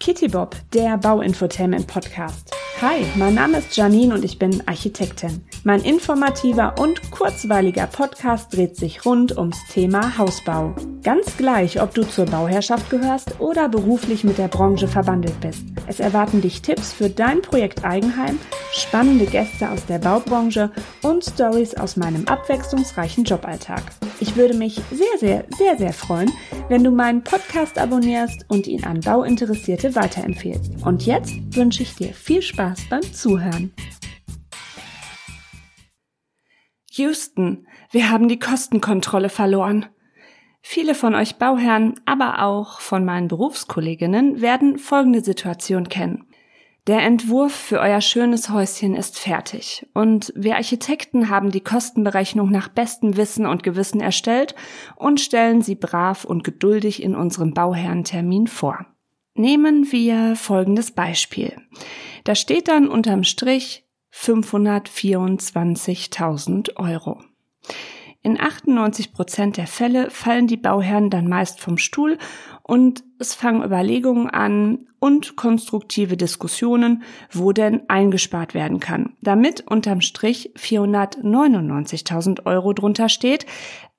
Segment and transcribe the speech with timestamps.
[0.00, 2.56] Kitty Bob, der Bauinfotainment Podcast.
[2.80, 5.44] Hi, mein Name ist Janine und ich bin Architektin.
[5.62, 10.74] Mein informativer und kurzweiliger Podcast dreht sich rund ums Thema Hausbau.
[11.02, 15.64] Ganz gleich, ob du zur Bauherrschaft gehörst oder beruflich mit der Branche verwandelt bist.
[15.86, 18.38] Es erwarten dich Tipps für dein Projekt Eigenheim,
[18.72, 20.70] spannende Gäste aus der Baubranche
[21.02, 23.82] und Stories aus meinem abwechslungsreichen Joballtag.
[24.20, 26.32] Ich würde mich sehr, sehr, sehr, sehr freuen,
[26.70, 30.86] wenn du meinen Podcast abonnierst und ihn an Bauinteressierte weiterempfehlst.
[30.86, 33.74] Und jetzt wünsche ich dir viel Spaß beim Zuhören.
[36.92, 39.86] Houston, wir haben die Kostenkontrolle verloren.
[40.62, 46.29] Viele von euch Bauherren, aber auch von meinen Berufskolleginnen werden folgende Situation kennen.
[46.86, 52.68] Der Entwurf für euer schönes Häuschen ist fertig und wir Architekten haben die Kostenberechnung nach
[52.68, 54.54] bestem Wissen und Gewissen erstellt
[54.96, 58.86] und stellen sie brav und geduldig in unserem Bauherrentermin vor.
[59.34, 61.54] Nehmen wir folgendes Beispiel.
[62.24, 67.20] Da steht dann unterm Strich 524.000 Euro.
[68.22, 72.18] In 98 Prozent der Fälle fallen die Bauherren dann meist vom Stuhl
[72.70, 80.00] und es fangen Überlegungen an und konstruktive Diskussionen, wo denn eingespart werden kann, damit unterm
[80.00, 83.44] Strich 499.000 Euro drunter steht,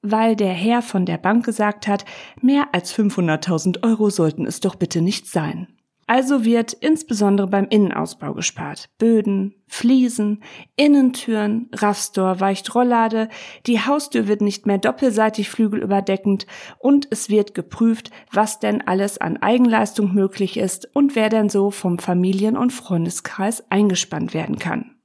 [0.02, 2.06] weil der Herr von der Bank gesagt hat,
[2.40, 5.68] mehr als 500.000 Euro sollten es doch bitte nicht sein.
[6.12, 8.90] Also wird insbesondere beim Innenausbau gespart.
[8.98, 10.44] Böden, Fliesen,
[10.76, 13.30] Innentüren, Raffstor weicht Rolllade,
[13.66, 16.48] die Haustür wird nicht mehr doppelseitig flügelüberdeckend
[16.80, 21.72] und es wird geprüft, was denn alles an Eigenleistung möglich ist und wer denn so
[21.72, 24.98] vom Familien- und Freundeskreis eingespannt werden kann.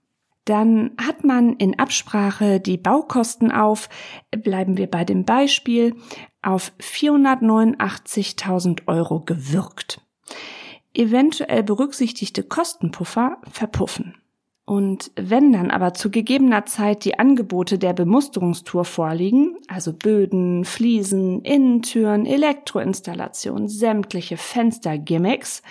[0.45, 3.89] Dann hat man in Absprache die Baukosten auf,
[4.33, 5.95] bleiben wir bei dem Beispiel,
[6.43, 10.01] auf 489.000 Euro gewirkt
[10.99, 14.15] eventuell berücksichtigte Kostenpuffer verpuffen.
[14.69, 21.43] Und wenn dann aber zu gegebener Zeit die Angebote der Bemusterungstour vorliegen, also Böden, Fliesen,
[21.43, 25.62] Innentüren, Elektroinstallation, sämtliche Fenstergimmicks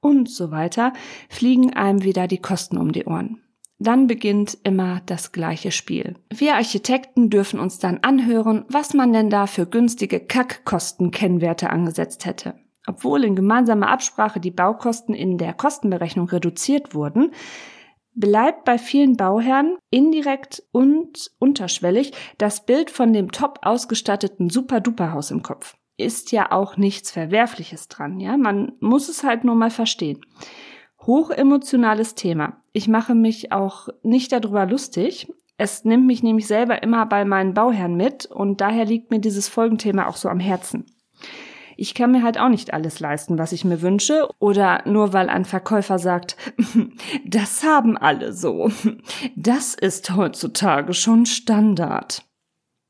[0.00, 0.92] und so weiter,
[1.28, 3.40] fliegen einem wieder die Kosten um die Ohren.
[3.80, 6.14] Dann beginnt immer das gleiche Spiel.
[6.32, 12.54] Wir Architekten dürfen uns dann anhören, was man denn da für günstige Kackkostenkennwerte angesetzt hätte.
[12.86, 17.32] Obwohl in gemeinsamer Absprache die Baukosten in der Kostenberechnung reduziert wurden,
[18.14, 25.42] bleibt bei vielen Bauherren indirekt und unterschwellig das Bild von dem top ausgestatteten Super-Duper-Haus im
[25.42, 25.76] Kopf.
[25.96, 28.36] Ist ja auch nichts Verwerfliches dran, ja?
[28.36, 30.20] Man muss es halt nur mal verstehen.
[31.06, 32.60] Hochemotionales Thema.
[32.72, 35.32] Ich mache mich auch nicht darüber lustig.
[35.56, 39.48] Es nimmt mich nämlich selber immer bei meinen Bauherren mit und daher liegt mir dieses
[39.48, 40.86] Folgenthema auch so am Herzen.
[41.76, 44.28] Ich kann mir halt auch nicht alles leisten, was ich mir wünsche.
[44.38, 46.36] Oder nur weil ein Verkäufer sagt,
[47.26, 48.70] das haben alle so.
[49.36, 52.24] Das ist heutzutage schon Standard.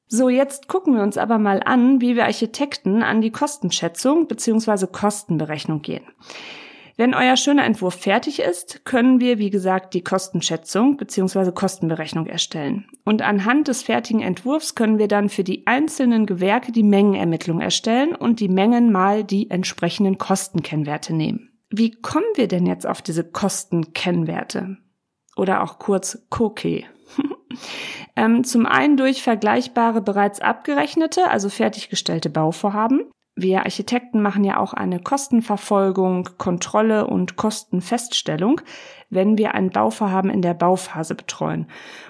[0.06, 4.86] So, jetzt gucken wir uns aber mal an, wie wir Architekten an die Kostenschätzung bzw.
[4.86, 6.04] Kostenberechnung gehen.
[6.96, 11.50] Wenn euer schöner Entwurf fertig ist, können wir, wie gesagt, die Kostenschätzung bzw.
[11.50, 12.86] Kostenberechnung erstellen.
[13.04, 18.14] Und anhand des fertigen Entwurfs können wir dann für die einzelnen Gewerke die Mengenermittlung erstellen
[18.14, 21.50] und die Mengen mal die entsprechenden Kostenkennwerte nehmen.
[21.68, 24.76] Wie kommen wir denn jetzt auf diese Kostenkennwerte?
[25.36, 26.84] Oder auch kurz COKE.
[28.16, 33.10] ähm, zum einen durch vergleichbare bereits abgerechnete, also fertiggestellte Bauvorhaben.
[33.36, 38.60] Wir Architekten machen ja auch eine Kostenverfolgung, Kontrolle und Kostenfeststellung,
[39.10, 41.66] wenn wir ein Bauvorhaben in der Bauphase betreuen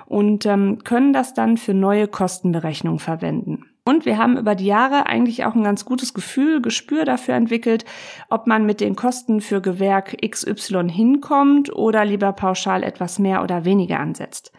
[0.07, 3.65] und ähm, können das dann für neue Kostenberechnungen verwenden.
[3.87, 7.85] Und wir haben über die Jahre eigentlich auch ein ganz gutes Gefühl, Gespür dafür entwickelt,
[8.31, 13.67] ob man mit den Kosten für Gewerk XY hinkommt oder lieber pauschal etwas mehr oder
[13.67, 14.53] weniger ansetzt.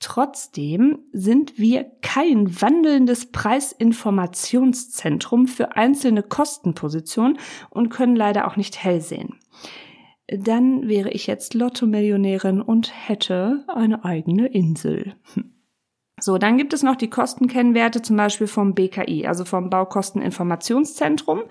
[0.00, 7.38] Trotzdem sind wir kein wandelndes Preisinformationszentrum für einzelne Kostenpositionen
[7.68, 9.34] und können leider auch nicht hell sehen.
[10.26, 15.16] Dann wäre ich jetzt Lotto-Millionärin und hätte eine eigene Insel.
[15.34, 15.52] Hm.
[16.20, 21.42] So, dann gibt es noch die Kostenkennwerte zum Beispiel vom BKI, also vom Baukosteninformationszentrum.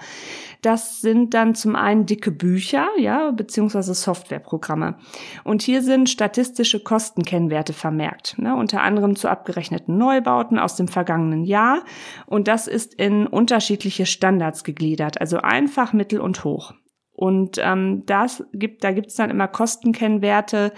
[0.62, 4.98] Das sind dann zum einen dicke Bücher, ja, beziehungsweise Softwareprogramme.
[5.44, 11.46] Und hier sind statistische Kostenkennwerte vermerkt, ne, unter anderem zu abgerechneten Neubauten aus dem vergangenen
[11.46, 11.84] Jahr.
[12.26, 16.74] Und das ist in unterschiedliche Standards gegliedert, also einfach, mittel und hoch.
[17.20, 20.72] Und ähm, das gibt, da gibt's dann immer Kostenkennwerte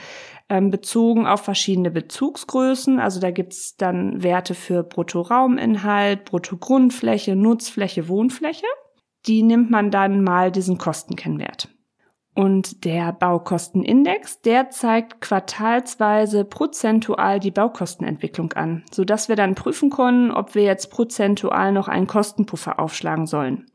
[0.59, 3.00] bezogen auf verschiedene Bezugsgrößen.
[3.00, 8.65] Also da gibt's dann Werte für Bruttorauminhalt, Bruttogrundfläche, Nutzfläche, Wohnfläche.
[9.27, 11.69] Die nimmt man dann mal diesen Kostenkennwert.
[12.33, 20.31] Und der Baukostenindex, der zeigt quartalsweise prozentual die Baukostenentwicklung an, sodass wir dann prüfen können,
[20.31, 23.65] ob wir jetzt prozentual noch einen Kostenpuffer aufschlagen sollen.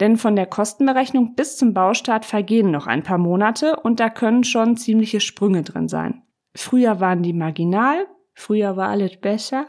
[0.00, 4.44] Denn von der Kostenberechnung bis zum Baustart vergehen noch ein paar Monate und da können
[4.44, 6.22] schon ziemliche Sprünge drin sein.
[6.56, 9.66] Früher waren die marginal, früher war alles besser.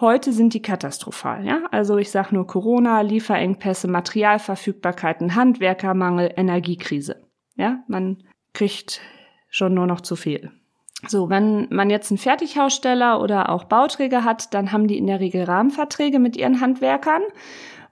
[0.00, 1.62] Heute sind die katastrophal, ja?
[1.70, 7.22] Also ich sag nur Corona, Lieferengpässe, Materialverfügbarkeiten, Handwerkermangel, Energiekrise.
[7.56, 9.00] Ja, man kriegt
[9.48, 10.50] schon nur noch zu viel.
[11.06, 15.20] So, wenn man jetzt einen Fertighaussteller oder auch Bauträger hat, dann haben die in der
[15.20, 17.22] Regel Rahmenverträge mit ihren Handwerkern.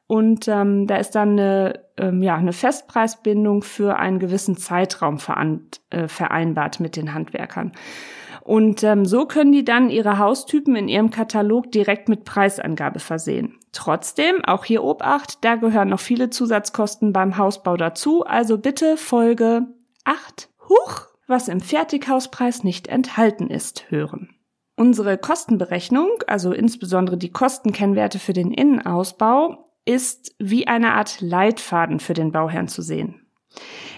[0.06, 5.18] Und ähm, da ist dann eine, ähm, ja, eine Festpreisbindung für einen gewissen Zeitraum
[5.90, 7.72] äh, vereinbart mit den Handwerkern.
[8.42, 13.58] Und ähm, so können die dann ihre Haustypen in ihrem Katalog direkt mit Preisangabe versehen.
[13.70, 19.66] Trotzdem, auch hier Obacht, da gehören noch viele Zusatzkosten beim Hausbau dazu, also bitte Folge
[20.04, 24.34] 8, Huch, was im Fertighauspreis nicht enthalten ist, hören.
[24.76, 32.14] Unsere Kostenberechnung, also insbesondere die Kostenkennwerte für den Innenausbau, ist wie eine Art Leitfaden für
[32.14, 33.26] den Bauherrn zu sehen.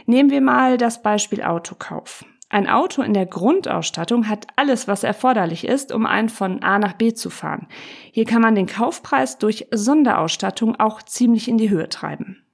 [0.06, 2.25] Nehmen wir mal das Beispiel Autokauf.
[2.50, 6.92] Ein Auto in der Grundausstattung hat alles, was erforderlich ist, um einen von A nach
[6.92, 7.66] B zu fahren.
[8.12, 12.44] Hier kann man den Kaufpreis durch Sonderausstattung auch ziemlich in die Höhe treiben.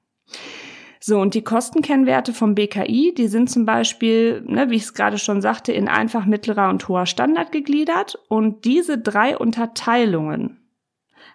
[1.00, 5.18] So, und die Kostenkennwerte vom BKI, die sind zum Beispiel, ne, wie ich es gerade
[5.18, 8.18] schon sagte, in einfach, mittlerer und hoher Standard gegliedert.
[8.28, 10.60] Und diese drei Unterteilungen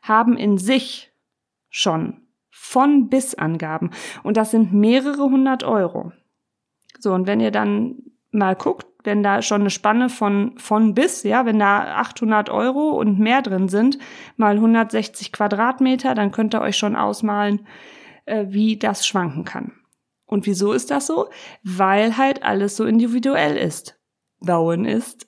[0.01, 1.11] haben in sich
[1.75, 3.91] schon von bis Angaben.
[4.23, 6.13] Und das sind mehrere hundert Euro.
[6.99, 7.97] So, und wenn ihr dann
[8.31, 12.91] mal guckt, wenn da schon eine Spanne von, von bis, ja, wenn da 800 Euro
[12.91, 13.99] und mehr drin sind,
[14.37, 17.67] mal 160 Quadratmeter, dann könnt ihr euch schon ausmalen,
[18.25, 19.73] äh, wie das schwanken kann.
[20.25, 21.27] Und wieso ist das so?
[21.61, 23.99] Weil halt alles so individuell ist.
[24.39, 25.27] Bauen ist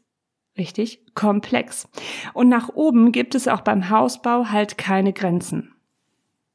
[0.58, 1.90] richtig komplex.
[2.34, 5.77] Und nach oben gibt es auch beim Hausbau halt keine Grenzen.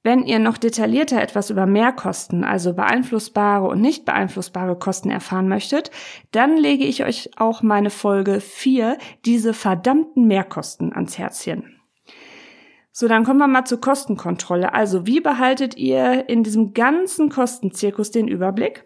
[0.05, 5.93] Wenn ihr noch detaillierter etwas über Mehrkosten, also beeinflussbare und nicht beeinflussbare Kosten erfahren möchtet,
[6.33, 11.79] dann lege ich euch auch meine Folge 4, diese verdammten Mehrkosten ans Herzchen.
[12.91, 14.75] So, dann kommen wir mal zur Kostenkontrolle.
[14.75, 18.85] Also, wie behaltet ihr in diesem ganzen Kostenzirkus den Überblick?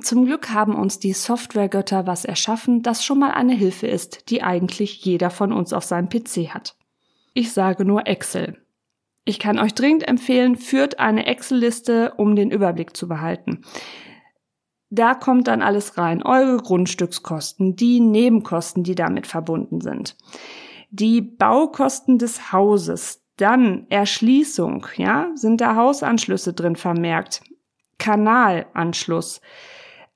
[0.00, 4.42] Zum Glück haben uns die Softwaregötter was erschaffen, das schon mal eine Hilfe ist, die
[4.42, 6.76] eigentlich jeder von uns auf seinem PC hat.
[7.34, 8.62] Ich sage nur Excel.
[9.24, 13.62] Ich kann euch dringend empfehlen, führt eine Excel-Liste, um den Überblick zu behalten.
[14.90, 16.22] Da kommt dann alles rein.
[16.22, 20.16] Eure Grundstückskosten, die Nebenkosten, die damit verbunden sind.
[20.90, 27.42] Die Baukosten des Hauses, dann Erschließung, ja, sind da Hausanschlüsse drin vermerkt.
[27.98, 29.40] Kanalanschluss.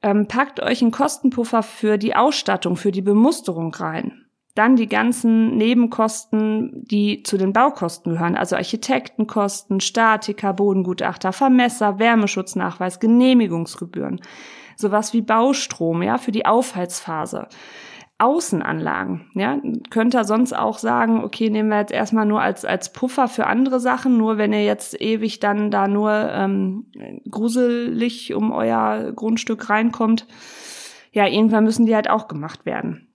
[0.03, 4.24] Ähm, packt euch einen Kostenpuffer für die Ausstattung, für die Bemusterung rein.
[4.55, 13.01] Dann die ganzen Nebenkosten, die zu den Baukosten gehören, also Architektenkosten, Statiker, Bodengutachter, Vermesser, Wärmeschutznachweis,
[13.01, 14.21] Genehmigungsgebühren,
[14.77, 17.49] sowas wie Baustrom, ja, für die Aufheizphase.
[18.19, 19.61] Außenanlagen, ja,
[19.91, 23.49] könnt ihr sonst auch sagen, okay, nehmen wir jetzt erstmal nur als, als Puffer für
[23.49, 26.87] andere Sachen, nur wenn ihr jetzt ewig dann da nur ähm,
[27.29, 30.29] gruselig um euer Grundstück reinkommt,
[31.11, 33.09] ja, irgendwann müssen die halt auch gemacht werden.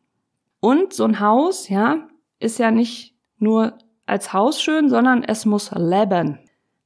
[0.60, 2.08] Und so ein Haus, ja,
[2.40, 6.40] ist ja nicht nur als Haus schön, sondern es muss leben.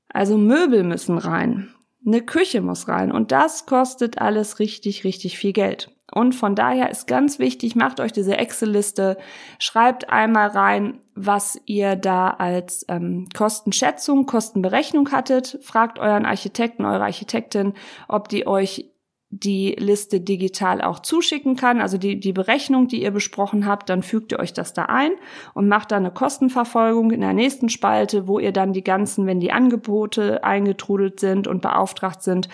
[0.10, 1.74] Also Möbel müssen rein.
[2.06, 3.12] Eine Küche muss rein.
[3.12, 5.90] Und das kostet alles richtig, richtig viel Geld.
[6.14, 9.18] Und von daher ist ganz wichtig, macht euch diese Excel-Liste,
[9.58, 17.04] schreibt einmal rein, was ihr da als ähm, Kostenschätzung, Kostenberechnung hattet, fragt euren Architekten, eure
[17.04, 17.74] Architektin,
[18.08, 18.93] ob die euch
[19.40, 24.04] die Liste digital auch zuschicken kann, also die, die Berechnung, die ihr besprochen habt, dann
[24.04, 25.12] fügt ihr euch das da ein
[25.56, 29.40] und macht da eine Kostenverfolgung in der nächsten Spalte, wo ihr dann die ganzen, wenn
[29.40, 32.48] die Angebote eingetrudelt sind und beauftragt sind,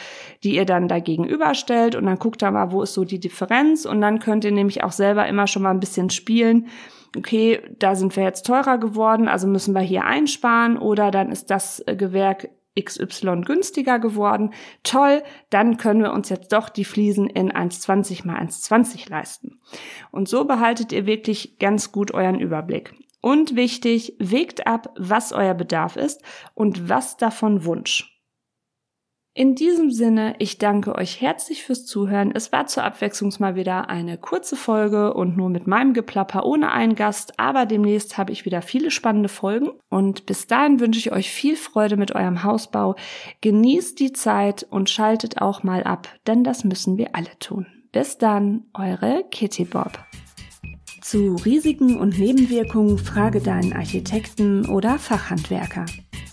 [0.44, 3.86] die ihr dann dagegen überstellt und dann guckt da mal, wo ist so die Differenz
[3.86, 6.68] und dann könnt ihr nämlich auch selber immer schon mal ein bisschen spielen,
[7.18, 11.50] okay, da sind wir jetzt teurer geworden, also müssen wir hier einsparen oder dann ist
[11.50, 14.54] das Gewerk XY günstiger geworden.
[14.84, 19.60] Toll, dann können wir uns jetzt doch die Fliesen in 1,20 mal 1,20 leisten.
[20.12, 22.94] Und so behaltet ihr wirklich ganz gut euren Überblick.
[23.22, 26.22] Und wichtig, wägt ab, was euer Bedarf ist
[26.54, 28.19] und was davon Wunsch.
[29.36, 32.32] In diesem Sinne, ich danke euch herzlich fürs Zuhören.
[32.34, 36.72] Es war zur Abwechslung mal wieder eine kurze Folge und nur mit meinem Geplapper ohne
[36.72, 41.12] einen Gast, aber demnächst habe ich wieder viele spannende Folgen und bis dahin wünsche ich
[41.12, 42.96] euch viel Freude mit eurem Hausbau.
[43.42, 47.68] Genießt die Zeit und schaltet auch mal ab, denn das müssen wir alle tun.
[47.92, 50.00] Bis dann, eure Kitty Bob.
[51.02, 55.86] Zu Risiken und Nebenwirkungen frage deinen Architekten oder Fachhandwerker.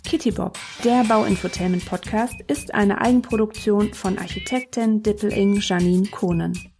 [0.06, 6.75] Kitty Bob, der Bauinfotainment Podcast, ist eine Eigenproduktion von Architektin Dippeling Janine Kohnen.